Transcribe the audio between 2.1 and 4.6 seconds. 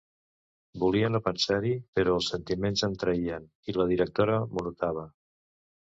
els sentiments em traïen i la directora